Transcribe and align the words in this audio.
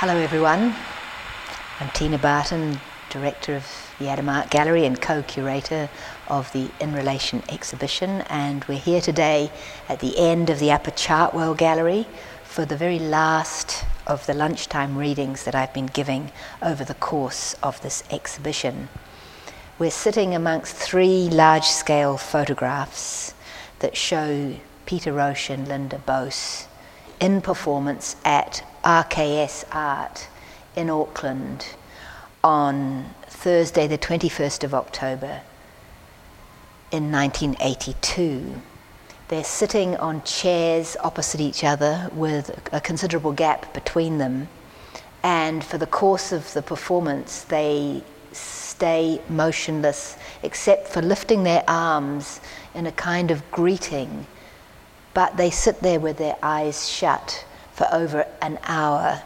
Hello, 0.00 0.14
everyone. 0.14 0.76
I'm 1.80 1.90
Tina 1.90 2.18
Barton, 2.18 2.78
Director 3.10 3.56
of 3.56 3.66
the 3.98 4.08
Adam 4.08 4.28
Art 4.28 4.48
Gallery 4.48 4.86
and 4.86 5.02
co 5.02 5.24
curator 5.24 5.90
of 6.28 6.52
the 6.52 6.70
In 6.78 6.94
Relation 6.94 7.42
exhibition, 7.48 8.20
and 8.30 8.64
we're 8.66 8.78
here 8.78 9.00
today 9.00 9.50
at 9.88 9.98
the 9.98 10.16
end 10.16 10.50
of 10.50 10.60
the 10.60 10.70
Upper 10.70 10.92
Chartwell 10.92 11.56
Gallery 11.56 12.06
for 12.44 12.64
the 12.64 12.76
very 12.76 13.00
last 13.00 13.84
of 14.06 14.24
the 14.26 14.34
lunchtime 14.34 14.96
readings 14.96 15.42
that 15.42 15.56
I've 15.56 15.74
been 15.74 15.86
giving 15.86 16.30
over 16.62 16.84
the 16.84 16.94
course 16.94 17.54
of 17.60 17.82
this 17.82 18.04
exhibition. 18.08 18.90
We're 19.80 19.90
sitting 19.90 20.32
amongst 20.32 20.76
three 20.76 21.28
large 21.28 21.66
scale 21.66 22.16
photographs 22.16 23.34
that 23.80 23.96
show 23.96 24.54
Peter 24.86 25.12
Roche 25.12 25.50
and 25.50 25.66
Linda 25.66 26.00
Buis 26.06 26.68
in 27.18 27.40
performance 27.40 28.14
at 28.24 28.62
RKS 28.88 29.64
Art 29.70 30.28
in 30.74 30.88
Auckland 30.88 31.74
on 32.42 33.14
Thursday, 33.26 33.86
the 33.86 33.98
21st 33.98 34.64
of 34.64 34.72
October 34.72 35.42
in 36.90 37.12
1982. 37.12 38.62
They're 39.28 39.44
sitting 39.44 39.94
on 39.96 40.22
chairs 40.22 40.96
opposite 41.04 41.38
each 41.38 41.64
other 41.64 42.08
with 42.14 42.66
a 42.72 42.80
considerable 42.80 43.32
gap 43.32 43.74
between 43.74 44.16
them. 44.16 44.48
And 45.22 45.62
for 45.62 45.76
the 45.76 45.86
course 45.86 46.32
of 46.32 46.50
the 46.54 46.62
performance, 46.62 47.42
they 47.42 48.02
stay 48.32 49.20
motionless 49.28 50.16
except 50.42 50.88
for 50.88 51.02
lifting 51.02 51.42
their 51.42 51.62
arms 51.68 52.40
in 52.74 52.86
a 52.86 52.92
kind 52.92 53.30
of 53.30 53.50
greeting. 53.50 54.26
But 55.12 55.36
they 55.36 55.50
sit 55.50 55.80
there 55.80 56.00
with 56.00 56.16
their 56.16 56.36
eyes 56.42 56.88
shut 56.88 57.44
for 57.78 57.88
over 57.94 58.26
an 58.42 58.58
hour. 58.64 59.22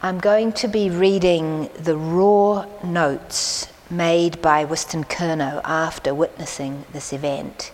I'm 0.00 0.20
going 0.20 0.52
to 0.52 0.68
be 0.68 0.90
reading 0.90 1.68
the 1.76 1.96
raw 1.96 2.66
notes 2.84 3.66
made 3.90 4.40
by 4.40 4.64
Wystan 4.64 5.04
Curnow 5.08 5.60
after 5.64 6.14
witnessing 6.14 6.84
this 6.92 7.12
event 7.12 7.72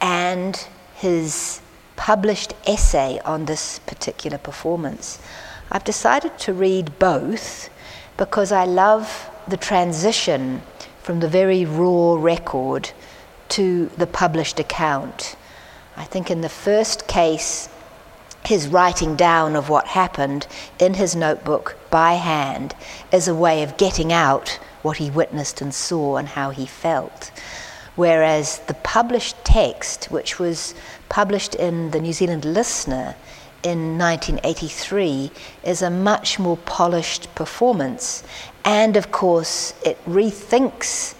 and 0.00 0.66
his 0.96 1.60
published 1.94 2.54
essay 2.66 3.20
on 3.24 3.44
this 3.44 3.78
particular 3.86 4.38
performance. 4.38 5.20
I've 5.70 5.84
decided 5.84 6.36
to 6.38 6.52
read 6.52 6.98
both 6.98 7.70
because 8.16 8.50
I 8.50 8.64
love 8.64 9.30
the 9.46 9.58
transition 9.58 10.62
from 11.04 11.20
the 11.20 11.28
very 11.28 11.64
raw 11.64 12.16
record 12.16 12.90
to 13.50 13.86
the 13.96 14.08
published 14.08 14.58
account. 14.58 15.36
I 15.96 16.02
think 16.02 16.32
in 16.32 16.40
the 16.40 16.48
first 16.48 17.06
case, 17.06 17.68
his 18.44 18.68
writing 18.68 19.16
down 19.16 19.54
of 19.54 19.68
what 19.68 19.86
happened 19.86 20.46
in 20.78 20.94
his 20.94 21.14
notebook 21.14 21.76
by 21.90 22.14
hand 22.14 22.74
is 23.12 23.28
a 23.28 23.34
way 23.34 23.62
of 23.62 23.76
getting 23.76 24.12
out 24.12 24.58
what 24.82 24.96
he 24.96 25.10
witnessed 25.10 25.60
and 25.60 25.74
saw 25.74 26.16
and 26.16 26.28
how 26.28 26.50
he 26.50 26.66
felt. 26.66 27.30
Whereas 27.96 28.60
the 28.60 28.74
published 28.74 29.44
text, 29.44 30.06
which 30.06 30.38
was 30.38 30.74
published 31.08 31.54
in 31.54 31.90
the 31.90 32.00
New 32.00 32.12
Zealand 32.12 32.44
Listener 32.44 33.14
in 33.62 33.98
1983, 33.98 35.30
is 35.64 35.82
a 35.82 35.90
much 35.90 36.38
more 36.38 36.56
polished 36.56 37.34
performance. 37.34 38.22
And 38.64 38.96
of 38.96 39.12
course, 39.12 39.74
it 39.84 40.02
rethinks 40.06 41.14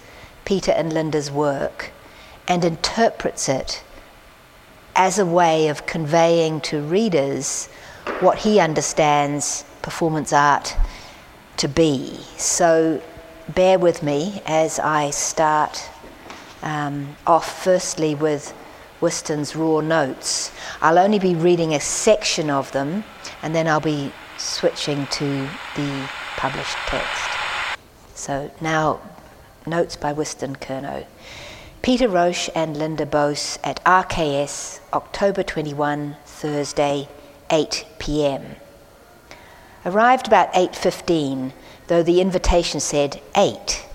Peter 0.45 0.73
and 0.73 0.93
Linda's 0.93 1.31
work 1.31 1.93
and 2.49 2.65
interprets 2.65 3.49
it 3.49 3.83
as 4.97 5.19
a 5.19 5.27
way 5.27 5.69
of 5.69 5.87
conveying 5.87 6.61
to 6.63 6.81
readers 6.81 7.69
what 8.21 8.39
he 8.39 8.61
understands 8.61 9.65
performance 9.83 10.33
art 10.33 10.77
to 11.57 11.69
be. 11.69 12.17
So 12.37 13.03
bear 13.55 13.79
with 13.79 14.03
me 14.03 14.43
as 14.47 14.79
I 14.79 15.11
start 15.11 15.89
um, 16.63 17.17
off 17.27 17.63
firstly 17.63 18.15
with 18.15 18.55
Wystan's 19.01 19.57
raw 19.57 19.81
notes. 19.81 20.53
I'll 20.81 20.99
only 20.99 21.19
be 21.19 21.35
reading 21.35 21.75
a 21.75 21.81
section 21.81 22.51
of 22.51 22.71
them 22.73 23.05
and 23.43 23.55
then 23.55 23.67
I'll 23.67 23.81
be 23.81 24.13
switching 24.37 25.07
to 25.07 25.49
the 25.77 26.09
published 26.37 26.77
text. 26.87 27.31
So 28.15 28.51
now, 28.61 29.01
notes 29.67 29.97
by 29.97 30.13
Whiston 30.13 30.57
Curnow. 30.57 31.07
Peter 31.83 32.09
Roche 32.09 32.51
and 32.55 32.77
Linda 32.77 33.07
Buis 33.07 33.59
at 33.65 33.83
RKS, 33.85 34.81
October 34.93 35.43
21, 35.43 36.15
Thursday, 36.27 37.09
8 37.51 37.87
p.m. 37.99 38.57
Arrived 39.87 40.27
about 40.27 40.53
8:15, 40.53 41.53
though 41.87 42.03
the 42.03 42.21
invitation 42.21 42.81
said 42.81 43.23
8. 43.35 43.87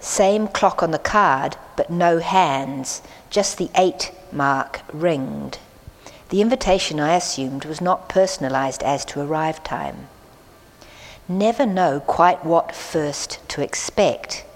Same 0.00 0.48
clock 0.48 0.82
on 0.82 0.90
the 0.90 0.98
card, 0.98 1.58
but 1.76 1.90
no 1.90 2.20
hands, 2.20 3.02
just 3.28 3.58
the 3.58 3.68
8 3.74 4.10
mark 4.32 4.80
ringed. 4.90 5.58
The 6.30 6.40
invitation, 6.40 7.00
I 7.00 7.16
assumed, 7.16 7.66
was 7.66 7.82
not 7.82 8.08
personalized 8.08 8.82
as 8.82 9.04
to 9.06 9.20
arrive 9.20 9.62
time. 9.62 10.08
Never 11.28 11.66
know 11.66 12.00
quite 12.00 12.46
what 12.46 12.74
first 12.74 13.46
to 13.48 13.60
expect 13.60 14.46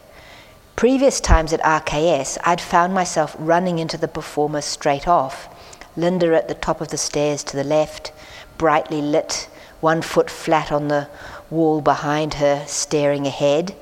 Previous 0.82 1.20
times 1.20 1.53
at 1.53 1.62
RKS, 1.62 2.38
I'd 2.43 2.60
found 2.60 2.93
myself 2.93 3.37
running 3.38 3.78
into 3.78 3.97
the 3.97 4.09
performer 4.09 4.60
straight 4.60 5.06
off. 5.06 5.48
Linda 5.97 6.34
at 6.34 6.48
the 6.48 6.56
top 6.56 6.81
of 6.81 6.88
the 6.88 6.97
stairs 6.97 7.44
to 7.44 7.56
the 7.56 7.62
left, 7.62 8.10
brightly 8.59 9.00
lit, 9.00 9.48
one 9.81 10.03
foot 10.03 10.28
flat 10.28 10.72
on 10.72 10.88
the 10.88 11.09
wall 11.50 11.82
behind 11.82 12.34
her, 12.34 12.65
staring 12.66 13.28
ahead. 13.28 13.76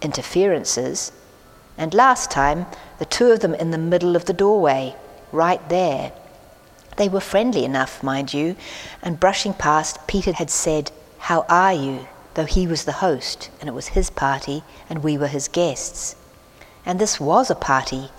Interferences. 0.00 1.12
And 1.76 1.92
last 1.92 2.30
time, 2.30 2.64
the 2.98 3.04
two 3.04 3.26
of 3.26 3.40
them 3.40 3.54
in 3.54 3.70
the 3.70 3.76
middle 3.76 4.16
of 4.16 4.24
the 4.24 4.32
doorway, 4.32 4.96
right 5.32 5.68
there. 5.68 6.12
They 6.96 7.10
were 7.10 7.20
friendly 7.20 7.62
enough, 7.66 8.02
mind 8.02 8.32
you, 8.32 8.56
and 9.02 9.20
brushing 9.20 9.52
past, 9.52 9.98
Peter 10.06 10.32
had 10.32 10.48
said, 10.48 10.92
How 11.18 11.44
are 11.50 11.74
you? 11.74 12.08
Though 12.36 12.44
he 12.44 12.66
was 12.66 12.84
the 12.84 12.92
host 12.92 13.50
and 13.60 13.68
it 13.68 13.72
was 13.72 13.88
his 13.88 14.10
party 14.10 14.62
and 14.88 15.02
we 15.02 15.16
were 15.16 15.26
his 15.26 15.48
guests. 15.48 16.14
And 16.84 16.98
this 16.98 17.18
was 17.18 17.50
a 17.50 17.54
party. 17.54 18.10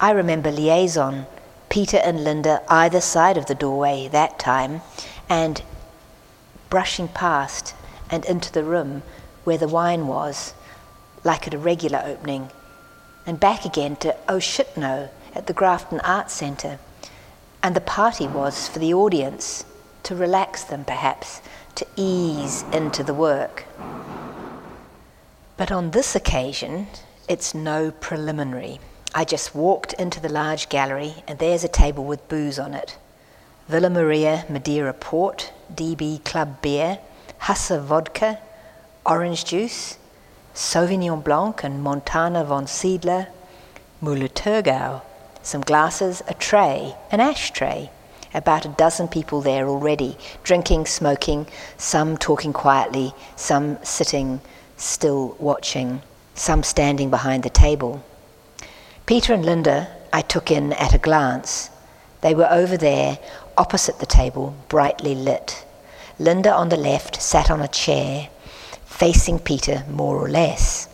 I 0.00 0.12
remember 0.12 0.52
liaison, 0.52 1.26
Peter 1.68 1.98
and 1.98 2.22
Linda 2.22 2.62
either 2.68 3.00
side 3.00 3.36
of 3.36 3.46
the 3.46 3.56
doorway 3.56 4.08
that 4.08 4.38
time, 4.38 4.82
and 5.28 5.62
brushing 6.70 7.08
past 7.08 7.74
and 8.08 8.24
into 8.24 8.52
the 8.52 8.64
room 8.64 9.02
where 9.42 9.58
the 9.58 9.68
wine 9.68 10.06
was, 10.06 10.54
like 11.24 11.46
at 11.48 11.54
a 11.54 11.58
regular 11.58 12.00
opening, 12.06 12.50
and 13.26 13.40
back 13.40 13.64
again 13.64 13.96
to 13.96 14.16
Oh 14.28 14.38
Shit 14.38 14.76
No 14.76 15.10
at 15.34 15.48
the 15.48 15.52
Grafton 15.52 16.00
Arts 16.00 16.34
Centre. 16.34 16.78
And 17.62 17.74
the 17.74 17.80
party 17.80 18.28
was 18.28 18.68
for 18.68 18.78
the 18.78 18.94
audience, 18.94 19.64
to 20.04 20.14
relax 20.14 20.62
them 20.62 20.84
perhaps, 20.84 21.42
to 21.78 21.86
ease 21.96 22.64
into 22.72 23.04
the 23.04 23.14
work. 23.14 23.64
But 25.56 25.70
on 25.70 25.92
this 25.92 26.16
occasion, 26.16 26.88
it's 27.28 27.54
no 27.54 27.92
preliminary. 27.92 28.80
I 29.14 29.24
just 29.24 29.54
walked 29.54 29.92
into 29.92 30.20
the 30.20 30.28
large 30.28 30.68
gallery, 30.68 31.22
and 31.28 31.38
there's 31.38 31.62
a 31.62 31.68
table 31.68 32.04
with 32.04 32.28
booze 32.28 32.58
on 32.58 32.74
it 32.74 32.98
Villa 33.68 33.90
Maria 33.90 34.44
Madeira 34.48 34.92
Port, 34.92 35.52
DB 35.72 36.24
Club 36.24 36.60
Beer, 36.62 36.98
Huzzar 37.38 37.78
Vodka, 37.78 38.40
Orange 39.06 39.44
Juice, 39.44 39.98
Sauvignon 40.54 41.22
Blanc 41.22 41.62
and 41.62 41.80
Montana 41.80 42.44
Wohnsiedler, 42.44 43.28
Müller 44.02 44.28
Thurgau, 44.28 45.02
some 45.42 45.60
glasses, 45.60 46.22
a 46.26 46.34
tray, 46.34 46.96
an 47.12 47.20
ashtray, 47.20 47.90
about 48.38 48.64
a 48.64 48.70
dozen 48.70 49.08
people 49.08 49.40
there 49.42 49.68
already, 49.68 50.16
drinking, 50.44 50.86
smoking, 50.86 51.46
some 51.76 52.16
talking 52.16 52.52
quietly, 52.52 53.12
some 53.36 53.78
sitting 53.82 54.40
still 54.76 55.36
watching, 55.38 56.00
some 56.34 56.62
standing 56.62 57.10
behind 57.10 57.42
the 57.42 57.50
table. 57.50 58.02
Peter 59.06 59.34
and 59.34 59.44
Linda 59.44 59.88
I 60.12 60.22
took 60.22 60.50
in 60.50 60.72
at 60.74 60.94
a 60.94 60.98
glance. 60.98 61.70
They 62.20 62.34
were 62.34 62.50
over 62.50 62.76
there, 62.76 63.18
opposite 63.56 63.98
the 63.98 64.06
table, 64.06 64.54
brightly 64.68 65.14
lit. 65.14 65.66
Linda 66.18 66.54
on 66.54 66.68
the 66.68 66.76
left 66.76 67.20
sat 67.20 67.50
on 67.50 67.60
a 67.60 67.68
chair, 67.68 68.28
facing 68.84 69.38
Peter 69.38 69.84
more 69.90 70.16
or 70.16 70.28
less, 70.28 70.88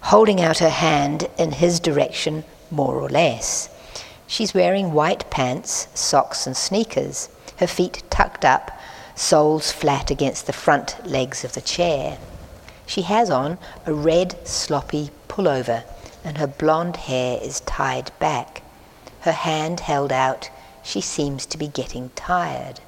holding 0.00 0.40
out 0.40 0.58
her 0.58 0.70
hand 0.70 1.28
in 1.38 1.52
his 1.52 1.80
direction 1.80 2.44
more 2.70 2.94
or 3.00 3.08
less. 3.08 3.68
She's 4.26 4.54
wearing 4.54 4.92
white 4.92 5.28
pants, 5.30 5.88
socks, 5.94 6.46
and 6.46 6.56
sneakers, 6.56 7.28
her 7.58 7.66
feet 7.66 8.02
tucked 8.10 8.44
up, 8.44 8.70
soles 9.14 9.70
flat 9.70 10.10
against 10.10 10.46
the 10.46 10.52
front 10.52 11.06
legs 11.06 11.44
of 11.44 11.52
the 11.52 11.60
chair. 11.60 12.18
She 12.86 13.02
has 13.02 13.30
on 13.30 13.58
a 13.86 13.94
red, 13.94 14.46
sloppy 14.46 15.10
pullover, 15.28 15.84
and 16.24 16.38
her 16.38 16.46
blonde 16.46 16.96
hair 16.96 17.38
is 17.40 17.60
tied 17.60 18.10
back. 18.18 18.62
Her 19.20 19.32
hand 19.32 19.80
held 19.80 20.12
out, 20.12 20.50
she 20.82 21.00
seems 21.00 21.46
to 21.46 21.58
be 21.58 21.68
getting 21.68 22.10
tired. 22.14 22.80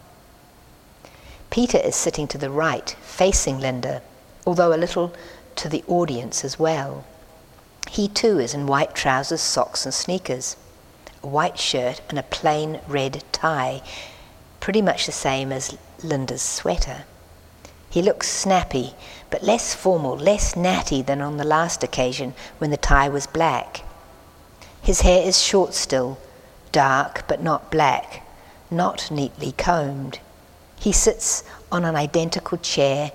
Peter 1.50 1.79
is 1.79 1.97
sitting 1.97 2.27
to 2.29 2.38
the 2.38 2.50
right, 2.50 2.97
facing 3.03 3.61
Linda, 3.61 4.03
although 4.47 4.75
a 4.75 4.77
little 4.77 5.15
to 5.56 5.69
the 5.69 5.85
audience 5.87 6.44
as 6.44 6.59
well. 6.59 7.05
He 7.88 8.09
too 8.09 8.38
is 8.38 8.53
in 8.53 8.67
white 8.67 8.94
trousers, 8.94 9.41
socks, 9.41 9.85
and 9.85 9.94
sneakers, 9.94 10.56
white 11.31 11.58
shirt, 11.58 12.00
and 12.08 12.19
a 12.19 12.23
plain 12.23 12.81
red 12.88 13.23
tie, 13.32 13.82
pretty 14.61 14.82
much 14.82 15.06
the 15.06 15.12
same 15.12 15.52
as 15.52 15.76
Linda's 16.02 16.43
sweater. 16.43 17.05
He 17.88 18.02
looks 18.02 18.28
snappy, 18.28 18.94
but 19.31 19.43
less 19.43 19.75
formal, 19.75 20.17
less 20.17 20.56
natty 20.56 21.02
than 21.02 21.20
on 21.20 21.37
the 21.37 21.44
last 21.44 21.82
occasion 21.82 22.34
when 22.58 22.70
the 22.70 22.76
tie 22.76 23.08
was 23.08 23.26
black. 23.26 23.82
His 24.82 25.00
hair 25.00 25.26
is 25.26 25.40
short 25.40 25.75
still, 25.75 26.19
dark 26.73 27.25
but 27.26 27.43
not 27.43 27.70
black, 27.70 28.23
not 28.70 29.11
neatly 29.11 29.52
combed. 29.52 30.19
He 30.78 30.93
sits 30.93 31.43
on 31.73 31.84
an 31.84 31.96
identical 31.96 32.58
chair, 32.58 33.12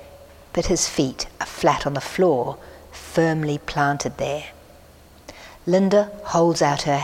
but 0.53 0.65
his 0.65 0.87
feet 0.87 1.27
are 1.39 1.45
flat 1.45 1.85
on 1.85 1.93
the 1.93 2.01
floor, 2.01 2.57
firmly 2.91 3.57
planted 3.57 4.17
there. 4.17 4.45
Linda 5.67 6.11
holds 6.23 6.61
out 6.61 6.83
her 6.83 6.97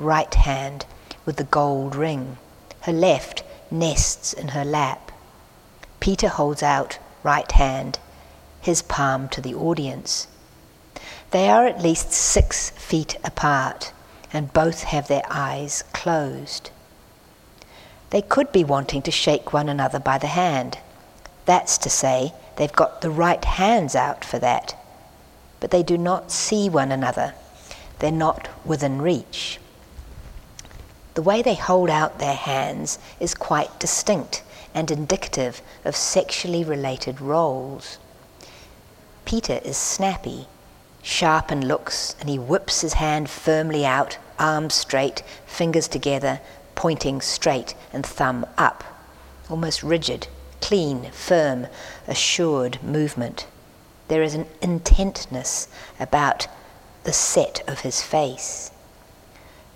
right 0.00 0.34
hand 0.34 0.86
with 1.24 1.36
the 1.36 1.44
gold 1.44 1.94
ring. 1.94 2.38
Her 2.82 2.92
left 2.92 3.44
nests 3.70 4.32
in 4.32 4.48
her 4.48 4.64
lap. 4.64 5.12
Peter 6.00 6.28
holds 6.28 6.62
out 6.62 6.98
right 7.22 7.50
hand, 7.52 7.98
his 8.60 8.82
palm 8.82 9.28
to 9.28 9.40
the 9.40 9.54
audience. 9.54 10.26
They 11.30 11.48
are 11.48 11.66
at 11.66 11.82
least 11.82 12.12
six 12.12 12.70
feet 12.70 13.16
apart, 13.22 13.92
and 14.32 14.52
both 14.52 14.84
have 14.84 15.08
their 15.08 15.22
eyes 15.30 15.84
closed. 15.92 16.70
They 18.10 18.22
could 18.22 18.50
be 18.50 18.64
wanting 18.64 19.02
to 19.02 19.10
shake 19.10 19.52
one 19.52 19.68
another 19.68 20.00
by 20.00 20.18
the 20.18 20.26
hand. 20.26 20.78
That's 21.44 21.78
to 21.78 21.90
say, 21.90 22.32
they've 22.56 22.72
got 22.72 23.00
the 23.00 23.10
right 23.10 23.44
hands 23.44 23.94
out 23.94 24.24
for 24.24 24.38
that. 24.38 24.76
But 25.60 25.70
they 25.70 25.82
do 25.82 25.96
not 25.96 26.32
see 26.32 26.68
one 26.68 26.90
another. 26.90 27.34
They're 28.00 28.10
not 28.10 28.48
within 28.64 29.00
reach. 29.02 29.60
The 31.14 31.22
way 31.22 31.42
they 31.42 31.54
hold 31.54 31.90
out 31.90 32.18
their 32.18 32.34
hands 32.34 32.98
is 33.18 33.34
quite 33.34 33.80
distinct 33.80 34.42
and 34.74 34.90
indicative 34.90 35.60
of 35.84 35.96
sexually 35.96 36.62
related 36.62 37.20
roles. 37.20 37.98
Peter 39.24 39.60
is 39.64 39.76
snappy, 39.76 40.46
sharp 41.02 41.50
in 41.50 41.66
looks, 41.66 42.14
and 42.20 42.28
he 42.28 42.38
whips 42.38 42.80
his 42.82 42.94
hand 42.94 43.28
firmly 43.28 43.84
out, 43.84 44.18
arms 44.38 44.74
straight, 44.74 45.22
fingers 45.46 45.88
together, 45.88 46.40
pointing 46.74 47.20
straight 47.20 47.74
and 47.92 48.06
thumb 48.06 48.46
up. 48.56 48.84
Almost 49.48 49.82
rigid, 49.82 50.28
clean, 50.60 51.10
firm, 51.10 51.66
assured 52.06 52.82
movement. 52.82 53.46
There 54.08 54.22
is 54.22 54.34
an 54.34 54.46
intentness 54.60 55.68
about 55.98 56.46
the 57.04 57.12
set 57.12 57.62
of 57.68 57.80
his 57.80 58.02
face. 58.02 58.70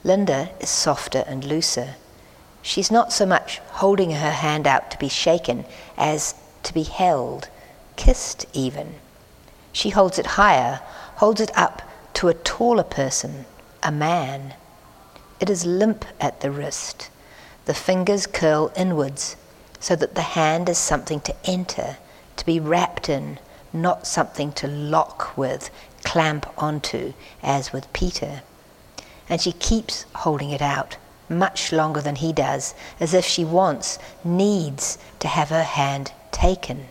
Linda 0.05 0.51
is 0.61 0.69
softer 0.69 1.25
and 1.27 1.43
looser. 1.45 1.95
She's 2.61 2.91
not 2.91 3.11
so 3.11 3.25
much 3.25 3.59
holding 3.81 4.11
her 4.11 4.31
hand 4.31 4.67
out 4.67 4.91
to 4.91 4.99
be 4.99 5.09
shaken 5.09 5.65
as 5.97 6.35
to 6.63 6.75
be 6.75 6.83
held, 6.83 7.49
kissed 7.97 8.45
even. 8.53 8.97
She 9.73 9.91
holds 9.91 10.19
it 10.19 10.27
higher, 10.27 10.83
holds 11.17 11.41
it 11.41 11.51
up 11.57 11.83
to 12.15 12.29
a 12.29 12.35
taller 12.35 12.85
person, 12.85 13.47
a 13.83 13.91
man. 13.91 14.55
It 15.41 15.49
is 15.49 15.65
limp 15.65 16.05
at 16.21 16.43
the 16.43 16.51
wrist. 16.51 17.11
The 17.65 17.75
fingers 17.75 18.27
curl 18.27 18.73
inwards 18.77 19.37
so 19.81 19.97
that 19.97 20.15
the 20.15 20.23
hand 20.23 20.69
is 20.69 20.79
something 20.79 21.21
to 21.21 21.35
enter, 21.45 21.97
to 22.37 22.47
be 22.47 22.61
wrapped 22.61 23.09
in, 23.09 23.39
not 23.73 24.07
something 24.07 24.53
to 24.53 24.67
lock 24.67 25.37
with, 25.37 25.71
clamp 26.05 26.47
onto, 26.57 27.15
as 27.43 27.73
with 27.73 27.93
Peter. 27.93 28.43
And 29.29 29.41
she 29.41 29.53
keeps 29.53 30.05
holding 30.15 30.51
it 30.51 30.63
out 30.63 30.97
much 31.29 31.73
longer 31.73 32.01
than 32.01 32.17
he 32.17 32.33
does, 32.33 32.75
as 33.01 33.15
if 33.15 33.25
she 33.25 33.45
wants, 33.45 33.99
needs 34.23 34.99
to 35.21 35.29
have 35.29 35.49
her 35.49 35.63
hand 35.63 36.13
taken. 36.31 36.87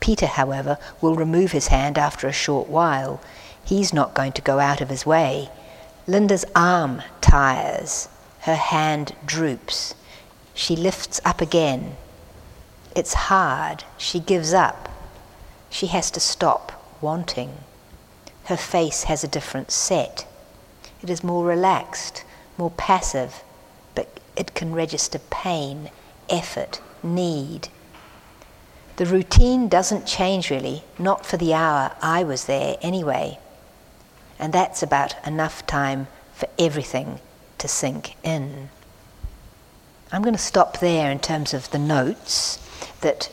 Peter, 0.00 0.26
however, 0.26 0.78
will 1.00 1.14
remove 1.14 1.52
his 1.52 1.68
hand 1.68 1.98
after 1.98 2.26
a 2.26 2.32
short 2.32 2.68
while. 2.68 3.20
He's 3.64 3.92
not 3.92 4.14
going 4.14 4.32
to 4.32 4.42
go 4.42 4.58
out 4.58 4.80
of 4.80 4.88
his 4.88 5.06
way. 5.06 5.50
Linda's 6.06 6.44
arm 6.56 7.02
tires. 7.20 8.08
Her 8.40 8.56
hand 8.56 9.14
droops. 9.24 9.94
She 10.54 10.74
lifts 10.74 11.20
up 11.24 11.40
again. 11.40 11.96
It's 12.96 13.14
hard. 13.14 13.84
She 13.96 14.18
gives 14.18 14.52
up. 14.52 14.88
She 15.70 15.86
has 15.86 16.10
to 16.10 16.20
stop 16.20 16.72
wanting. 17.00 17.58
Her 18.44 18.56
face 18.56 19.04
has 19.04 19.22
a 19.22 19.28
different 19.28 19.70
set. 19.70 20.26
It 21.02 21.10
is 21.10 21.24
more 21.24 21.44
relaxed, 21.44 22.24
more 22.56 22.70
passive, 22.70 23.42
but 23.94 24.20
it 24.36 24.54
can 24.54 24.72
register 24.72 25.18
pain, 25.30 25.90
effort, 26.28 26.80
need. 27.02 27.68
The 28.96 29.06
routine 29.06 29.68
doesn't 29.68 30.06
change 30.06 30.50
really, 30.50 30.84
not 30.98 31.26
for 31.26 31.36
the 31.36 31.54
hour 31.54 31.96
I 32.00 32.22
was 32.22 32.44
there 32.44 32.76
anyway. 32.82 33.38
And 34.38 34.52
that's 34.52 34.82
about 34.82 35.14
enough 35.26 35.66
time 35.66 36.06
for 36.34 36.48
everything 36.58 37.20
to 37.58 37.66
sink 37.66 38.16
in. 38.22 38.68
I'm 40.12 40.22
going 40.22 40.36
to 40.36 40.40
stop 40.40 40.78
there 40.78 41.10
in 41.10 41.18
terms 41.18 41.54
of 41.54 41.70
the 41.70 41.78
notes 41.78 42.58
that 43.00 43.30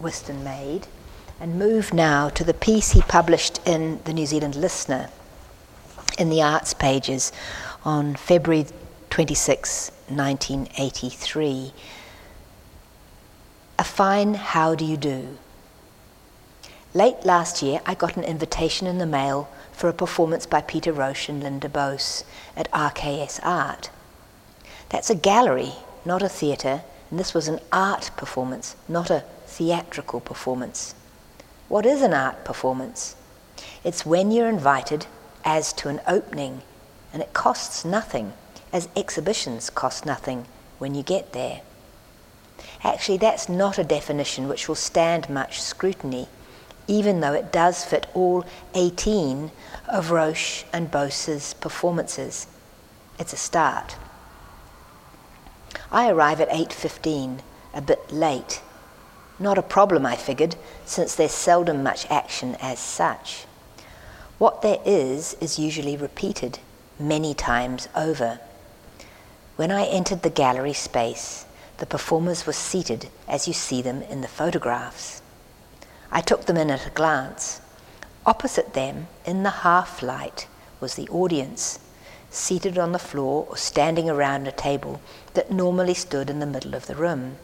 Wystan 0.00 0.42
made 0.42 0.86
and 1.40 1.58
move 1.58 1.92
now 1.92 2.28
to 2.30 2.44
the 2.44 2.54
piece 2.54 2.92
he 2.92 3.02
published 3.02 3.60
in 3.66 4.00
the 4.04 4.12
New 4.12 4.26
Zealand 4.26 4.54
Listener 4.54 5.10
in 6.18 6.30
the 6.30 6.42
arts 6.42 6.74
pages 6.74 7.32
on 7.84 8.14
February 8.14 8.66
26, 9.10 9.90
1983. 10.08 11.72
A 13.78 13.84
fine 13.84 14.34
how 14.34 14.74
do 14.74 14.84
you 14.84 14.96
do? 14.96 15.38
Late 16.94 17.24
last 17.24 17.62
year, 17.62 17.80
I 17.86 17.94
got 17.94 18.16
an 18.16 18.24
invitation 18.24 18.86
in 18.86 18.98
the 18.98 19.06
mail 19.06 19.48
for 19.72 19.88
a 19.88 19.94
performance 19.94 20.44
by 20.44 20.60
Peter 20.60 20.92
Roche 20.92 21.28
and 21.28 21.42
Linda 21.42 21.68
Buis 21.68 22.24
at 22.56 22.70
RKS 22.70 23.40
Art. 23.42 23.90
That's 24.90 25.08
a 25.08 25.14
gallery, 25.14 25.72
not 26.04 26.22
a 26.22 26.28
theatre, 26.28 26.82
and 27.10 27.18
this 27.18 27.32
was 27.32 27.48
an 27.48 27.60
art 27.72 28.10
performance, 28.16 28.76
not 28.88 29.10
a 29.10 29.24
theatrical 29.46 30.20
performance. 30.20 30.94
What 31.68 31.86
is 31.86 32.02
an 32.02 32.12
art 32.12 32.44
performance? 32.44 33.16
It's 33.82 34.04
when 34.04 34.30
you're 34.30 34.48
invited 34.48 35.06
as 35.44 35.72
to 35.74 35.88
an 35.88 36.00
opening, 36.06 36.62
and 37.12 37.22
it 37.22 37.32
costs 37.32 37.84
nothing, 37.84 38.32
as 38.72 38.88
exhibitions 38.96 39.70
cost 39.70 40.06
nothing 40.06 40.46
when 40.78 40.94
you 40.94 41.02
get 41.02 41.32
there. 41.32 41.60
Actually, 42.84 43.18
that's 43.18 43.48
not 43.48 43.78
a 43.78 43.84
definition 43.84 44.48
which 44.48 44.68
will 44.68 44.74
stand 44.74 45.28
much 45.28 45.60
scrutiny, 45.60 46.28
even 46.86 47.20
though 47.20 47.32
it 47.32 47.52
does 47.52 47.84
fit 47.84 48.06
all 48.14 48.44
18 48.74 49.50
of 49.88 50.10
Roche 50.10 50.64
and 50.72 50.90
Buis's 50.90 51.54
performances. 51.54 52.46
It's 53.18 53.32
a 53.32 53.36
start. 53.36 53.96
I 55.90 56.08
arrive 56.10 56.40
at 56.40 56.50
8:15, 56.50 57.42
a 57.74 57.80
bit 57.80 58.10
late. 58.10 58.62
Not 59.38 59.58
a 59.58 59.62
problem, 59.62 60.06
I 60.06 60.16
figured, 60.16 60.56
since 60.84 61.14
there's 61.14 61.32
seldom 61.32 61.82
much 61.82 62.06
action 62.10 62.56
as 62.60 62.78
such. 62.78 63.44
What 64.42 64.62
there 64.62 64.80
is 64.84 65.36
is 65.40 65.60
usually 65.60 65.96
repeated 65.96 66.58
many 66.98 67.32
times 67.32 67.88
over. 67.94 68.40
When 69.54 69.70
I 69.70 69.84
entered 69.84 70.22
the 70.22 70.30
gallery 70.30 70.72
space, 70.72 71.46
the 71.78 71.86
performers 71.86 72.44
were 72.44 72.52
seated 72.52 73.08
as 73.28 73.46
you 73.46 73.54
see 73.54 73.82
them 73.82 74.02
in 74.02 74.20
the 74.20 74.26
photographs. 74.26 75.22
I 76.10 76.22
took 76.22 76.46
them 76.46 76.56
in 76.56 76.72
at 76.72 76.88
a 76.88 76.90
glance. 76.90 77.60
Opposite 78.26 78.74
them, 78.74 79.06
in 79.24 79.44
the 79.44 79.62
half 79.62 80.02
light, 80.02 80.48
was 80.80 80.96
the 80.96 81.08
audience, 81.10 81.78
seated 82.28 82.76
on 82.78 82.90
the 82.90 82.98
floor 82.98 83.46
or 83.48 83.56
standing 83.56 84.10
around 84.10 84.48
a 84.48 84.50
table 84.50 85.00
that 85.34 85.52
normally 85.52 85.94
stood 85.94 86.28
in 86.28 86.40
the 86.40 86.46
middle 86.46 86.74
of 86.74 86.86
the 86.88 86.96
room. 86.96 87.36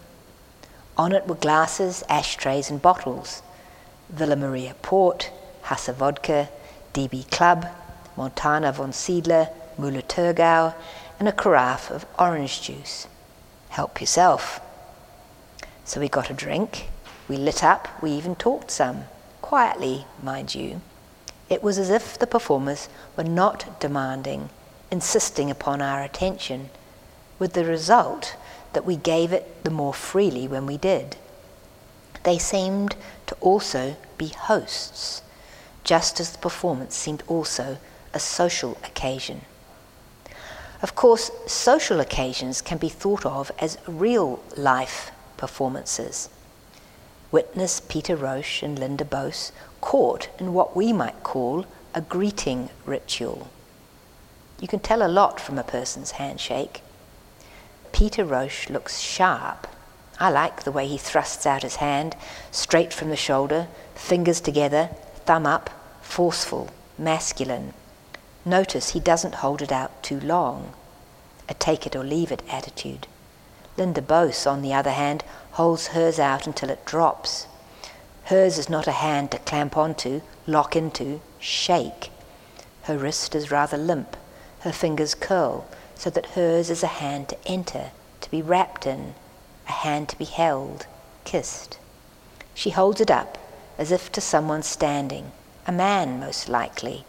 On 0.97 1.13
it 1.13 1.29
were 1.29 1.37
glasses, 1.37 2.03
ashtrays, 2.09 2.69
and 2.69 2.83
bottles 2.83 3.43
Villa 4.11 4.35
Maria 4.35 4.75
Port, 4.83 5.31
Huzzar 5.63 5.95
Vodka, 5.95 6.49
DB 6.95 7.31
Club, 7.31 7.67
Montana 8.17 8.73
Wohnsiedler, 8.73 9.53
Müller 9.79 10.03
Thurgau, 10.05 10.75
and 11.19 11.29
a 11.29 11.33
carafe 11.33 11.91
of 11.91 12.07
orange 12.19 12.63
juice. 12.63 13.07
Help 13.71 14.01
yourself. 14.01 14.61
So 15.85 16.01
we 16.01 16.09
got 16.09 16.31
a 16.31 16.35
drink, 16.35 16.89
we 17.29 17.37
lit 17.37 17.63
up, 17.63 17.89
we 18.03 18.11
even 18.13 18.35
talked 18.35 18.71
some. 18.71 19.05
Quietly, 19.41 20.07
mind 20.23 20.55
you. 20.55 20.81
It 21.49 21.63
was 21.63 21.79
as 21.79 21.91
if 21.91 22.19
the 22.19 22.27
performers 22.27 22.89
were 23.17 23.25
not 23.25 23.81
demanding, 23.81 24.51
insisting 24.91 25.51
upon 25.51 25.81
our 25.81 26.03
attention, 26.03 26.71
with 27.39 27.55
the 27.55 27.65
result 27.65 28.37
that 28.73 28.85
we 28.85 28.97
gave 28.97 29.33
it 29.33 29.65
the 29.65 29.71
more 29.71 29.95
freely 29.95 30.47
when 30.47 30.67
we 30.67 30.77
did. 30.77 31.17
they 32.25 32.39
seemed 32.39 32.97
to 33.27 33.35
also 33.41 33.97
be 34.19 34.29
hosts, 34.29 35.23
just 35.85 36.21
as 36.21 36.33
the 36.33 36.39
performance 36.39 36.95
seemed 36.95 37.23
also 37.27 37.79
a 38.13 38.21
social 38.21 38.77
occasion. 38.85 39.43
Of 40.81 40.95
course, 40.95 41.31
social 41.47 41.99
occasions 42.01 42.63
can 42.63 42.79
be 42.79 42.89
thought 42.89 43.27
of 43.27 43.51
as 43.59 43.79
real 43.87 44.43
life 44.57 45.11
performances. 45.37 46.29
Witness 47.31 47.81
Peter 47.81 48.17
Roche 48.17 48.63
and 48.63 48.79
Linda 48.79 49.05
Buis 49.05 49.53
caught 49.81 50.29
in 50.39 50.55
what 50.55 50.77
we 50.77 50.93
might 50.93 51.23
call 51.23 51.67
a 51.95 52.01
greeting 52.01 52.71
ritual. 52.87 53.49
You 54.61 54.69
can 54.69 54.81
tell 54.81 55.03
a 55.03 55.09
lot 55.09 55.41
from 55.41 55.59
a 55.59 55.65
person's 55.65 56.13
handshake. 56.13 56.83
Peter 57.93 58.25
Roche 58.25 58.71
looks 58.71 58.99
sharp. 59.01 59.67
I 60.21 60.31
like 60.31 60.63
the 60.63 60.73
way 60.73 60.87
he 60.87 60.99
thrusts 60.99 61.47
out 61.47 61.63
his 61.63 61.77
hand, 61.77 62.17
straight 62.51 62.93
from 62.93 63.11
the 63.11 63.17
shoulder, 63.17 63.69
fingers 63.95 64.41
together, 64.41 64.91
thumb 65.29 65.45
up, 65.45 65.69
forceful, 66.01 66.71
masculine. 66.97 67.75
Notice 68.47 68.93
he 68.93 68.99
doesn't 68.99 69.43
hold 69.45 69.61
it 69.61 69.71
out 69.71 70.03
too 70.03 70.19
long, 70.21 70.73
a 71.51 71.53
take 71.53 71.87
it 71.87 71.95
or 71.95 72.03
leave 72.03 72.33
it 72.33 72.43
attitude. 72.51 73.07
Linda 73.77 74.01
Buis, 74.01 74.47
on 74.47 74.63
the 74.63 74.73
other 74.73 74.93
hand, 74.93 75.23
holds 75.51 75.89
hers 75.89 76.19
out 76.19 76.47
until 76.47 76.71
it 76.71 76.87
drops. 76.87 77.47
Hers 78.25 78.57
is 78.57 78.71
not 78.71 78.87
a 78.87 79.03
hand 79.05 79.31
to 79.33 79.39
clamp 79.41 79.77
onto, 79.77 80.23
lock 80.47 80.75
into, 80.75 81.21
shake. 81.39 82.11
Her 82.85 82.97
wrist 82.97 83.35
is 83.35 83.51
rather 83.51 83.77
limp, 83.77 84.17
her 84.61 84.73
fingers 84.73 85.15
curl, 85.15 85.69
so 85.95 86.09
that 86.09 86.37
hers 86.37 86.71
is 86.71 86.83
a 86.83 87.01
hand 87.03 87.29
to 87.29 87.37
enter, 87.47 87.91
to 88.23 88.31
be 88.31 88.41
wrapped 88.41 88.87
in, 88.87 89.13
a 89.69 89.73
hand 89.73 90.09
to 90.09 90.17
be 90.17 90.25
held, 90.25 90.87
kissed. 91.25 91.77
She 92.55 92.71
holds 92.71 93.03
it 93.03 93.11
up 93.11 93.37
as 93.79 93.93
if 93.93 94.13
to 94.13 94.21
someone 94.21 94.63
standing, 94.63 95.33
a 95.67 95.73
man 95.73 96.21
most 96.21 96.49
likely, 96.49 97.05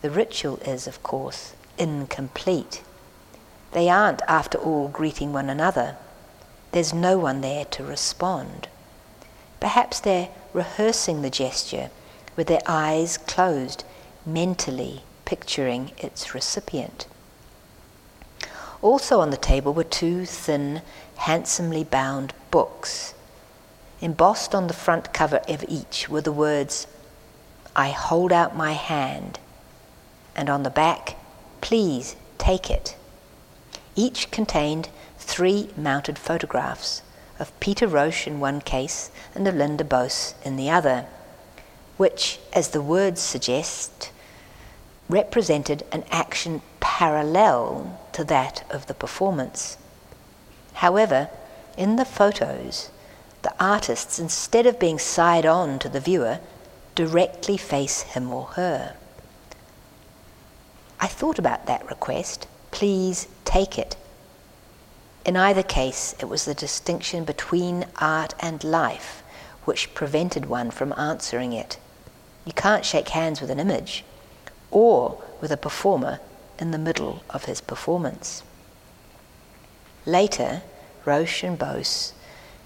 the 0.00 0.10
ritual 0.10 0.56
is, 0.58 0.88
of 0.88 1.02
course, 1.04 1.54
incomplete. 1.78 2.82
They 3.70 3.88
aren't, 3.88 4.20
after 4.22 4.58
all, 4.58 4.88
greeting 4.88 5.32
one 5.32 5.48
another. 5.48 5.96
There's 6.72 6.92
no 6.92 7.18
one 7.18 7.40
there 7.40 7.64
to 7.66 7.84
respond. 7.84 8.66
Perhaps 9.60 10.00
they're 10.00 10.30
rehearsing 10.52 11.22
the 11.22 11.30
gesture 11.30 11.90
with 12.34 12.48
their 12.48 12.62
eyes 12.66 13.16
closed, 13.16 13.84
mentally 14.26 15.02
picturing 15.24 15.92
its 15.98 16.34
recipient. 16.34 17.06
Also 18.82 19.20
on 19.20 19.30
the 19.30 19.36
table 19.36 19.72
were 19.72 19.84
two 19.84 20.26
thin, 20.26 20.82
handsomely 21.16 21.84
bound 21.84 22.34
books. 22.50 23.14
Embossed 24.02 24.52
on 24.52 24.66
the 24.66 24.74
front 24.74 25.12
cover 25.12 25.40
of 25.48 25.64
each 25.68 26.08
were 26.08 26.20
the 26.20 26.32
words, 26.32 26.88
I 27.76 27.90
hold 27.90 28.32
out 28.32 28.56
my 28.56 28.72
hand 28.72 29.38
and 30.34 30.50
on 30.50 30.64
the 30.64 30.70
back, 30.70 31.14
please 31.60 32.16
take 32.36 32.68
it. 32.68 32.96
Each 33.94 34.28
contained 34.32 34.88
three 35.18 35.70
mounted 35.76 36.18
photographs 36.18 37.02
of 37.38 37.58
Peter 37.60 37.86
Roche 37.86 38.26
in 38.26 38.40
one 38.40 38.60
case 38.60 39.12
and 39.36 39.46
of 39.46 39.54
Linda 39.54 39.84
Buis 39.84 40.34
in 40.44 40.56
the 40.56 40.68
other, 40.68 41.06
which, 41.96 42.40
as 42.52 42.70
the 42.70 42.82
words 42.82 43.20
suggest, 43.20 44.10
represented 45.08 45.84
an 45.92 46.02
action 46.10 46.60
parallel 46.80 48.00
to 48.12 48.24
that 48.24 48.64
of 48.68 48.88
the 48.88 48.94
performance. 48.94 49.78
However, 50.74 51.30
in 51.76 51.94
the 51.94 52.04
photos, 52.04 52.90
the 53.42 53.54
artists, 53.58 54.18
instead 54.18 54.66
of 54.66 54.78
being 54.78 54.98
side 54.98 55.44
on 55.46 55.78
to 55.80 55.88
the 55.88 56.00
viewer, 56.00 56.38
directly 56.94 57.56
face 57.56 58.02
him 58.02 58.32
or 58.32 58.44
her. 58.54 58.96
I 61.00 61.06
thought 61.08 61.38
about 61.38 61.66
that 61.66 61.88
request. 61.88 62.46
Please 62.70 63.26
take 63.44 63.78
it. 63.78 63.96
In 65.24 65.36
either 65.36 65.62
case, 65.62 66.14
it 66.20 66.26
was 66.26 66.44
the 66.44 66.54
distinction 66.54 67.24
between 67.24 67.86
art 68.00 68.34
and 68.40 68.62
life 68.62 69.22
which 69.64 69.94
prevented 69.94 70.46
one 70.46 70.70
from 70.70 70.92
answering 70.96 71.52
it. 71.52 71.78
You 72.44 72.52
can't 72.52 72.84
shake 72.84 73.10
hands 73.10 73.40
with 73.40 73.50
an 73.50 73.60
image 73.60 74.04
or 74.70 75.22
with 75.40 75.52
a 75.52 75.56
performer 75.56 76.18
in 76.58 76.72
the 76.72 76.78
middle 76.78 77.22
of 77.30 77.44
his 77.44 77.60
performance. 77.60 78.42
Later, 80.04 80.62
Roche 81.04 81.44
and 81.44 81.58
Buis 81.58 82.12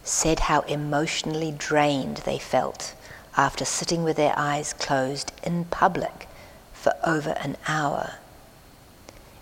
said 0.06 0.38
how 0.38 0.60
emotionally 0.62 1.50
drained 1.50 2.18
they 2.18 2.38
felt 2.38 2.94
after 3.36 3.64
sitting 3.64 4.04
with 4.04 4.16
their 4.16 4.32
eyes 4.36 4.72
closed 4.72 5.32
in 5.42 5.64
public 5.64 6.28
for 6.72 6.94
over 7.04 7.30
an 7.30 7.56
hour. 7.66 8.14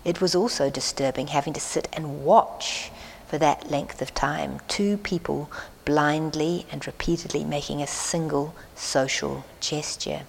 It 0.03 0.19
was 0.19 0.33
also 0.33 0.69
disturbing 0.69 1.27
having 1.27 1.53
to 1.53 1.59
sit 1.59 1.87
and 1.93 2.25
watch 2.25 2.91
for 3.27 3.37
that 3.37 3.69
length 3.69 4.01
of 4.01 4.13
time 4.15 4.59
two 4.67 4.97
people 4.97 5.51
blindly 5.85 6.65
and 6.71 6.85
repeatedly 6.85 7.43
making 7.43 7.81
a 7.81 7.87
single 7.87 8.55
social 8.75 9.45
gesture. 9.59 10.23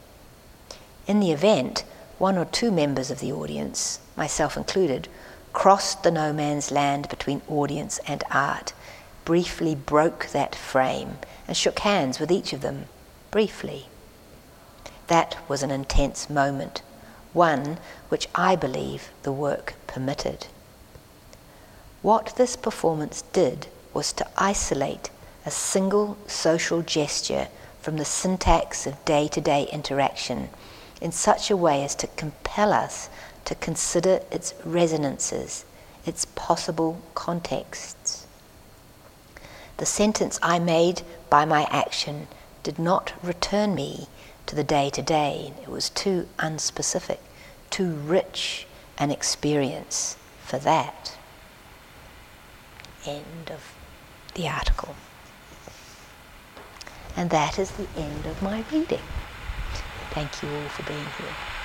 In 1.06 1.20
the 1.20 1.32
event, 1.32 1.84
one 2.18 2.36
or 2.36 2.44
two 2.44 2.70
members 2.70 3.10
of 3.10 3.20
the 3.20 3.32
audience, 3.32 4.00
myself 4.16 4.56
included, 4.56 5.08
crossed 5.54 6.02
the 6.02 6.10
no 6.10 6.32
man's 6.32 6.70
land 6.70 7.08
between 7.08 7.40
audience 7.48 7.98
and 8.06 8.22
art, 8.30 8.74
briefly 9.26 9.74
broke 9.74 10.28
that 10.28 10.54
frame, 10.54 11.18
and 11.46 11.54
shook 11.54 11.80
hands 11.80 12.18
with 12.18 12.32
each 12.32 12.54
of 12.54 12.62
them, 12.62 12.86
briefly. 13.30 13.88
That 15.08 15.36
was 15.46 15.62
an 15.62 15.70
intense 15.70 16.30
moment 16.30 16.80
one 17.34 17.76
which 18.08 18.28
I 18.34 18.56
believe 18.56 19.10
the 19.22 19.32
work 19.32 19.74
permitted. 19.86 20.46
What 22.00 22.34
this 22.36 22.56
performance 22.56 23.22
did 23.34 23.66
was 23.92 24.12
to 24.14 24.26
isolate 24.38 25.10
a 25.44 25.50
single 25.50 26.16
social 26.26 26.80
gesture 26.80 27.48
from 27.82 27.98
the 27.98 28.04
syntax 28.06 28.86
of 28.86 29.04
day 29.04 29.28
to 29.28 29.40
day 29.40 29.68
interaction 29.70 30.48
in 31.00 31.12
such 31.12 31.50
a 31.50 31.56
way 31.56 31.84
as 31.84 31.94
to 31.96 32.06
compel 32.22 32.72
us 32.72 33.10
to 33.44 33.54
consider 33.54 34.20
its 34.30 34.54
resonances, 34.64 35.64
its 36.06 36.24
possible 36.34 37.00
contexts. 37.14 38.05
The 39.78 39.86
sentence 39.86 40.38
I 40.42 40.58
made 40.58 41.02
by 41.28 41.44
my 41.44 41.64
action 41.70 42.28
did 42.62 42.78
not 42.78 43.12
return 43.22 43.74
me 43.74 44.08
to 44.46 44.54
the 44.54 44.64
day 44.64 44.90
to 44.90 45.02
day. 45.02 45.52
It 45.62 45.68
was 45.68 45.90
too 45.90 46.28
unspecific, 46.38 47.18
too 47.68 47.92
rich 47.92 48.66
an 48.98 49.10
experience 49.10 50.16
for 50.44 50.58
that. 50.58 51.16
End 53.04 53.50
of 53.50 53.74
the 54.34 54.48
article. 54.48 54.94
And 57.14 57.30
that 57.30 57.58
is 57.58 57.70
the 57.72 57.88
end 57.96 58.26
of 58.26 58.42
my 58.42 58.64
reading. 58.72 59.00
Thank 60.10 60.42
you 60.42 60.48
all 60.48 60.68
for 60.68 60.82
being 60.84 61.04
here. 61.18 61.55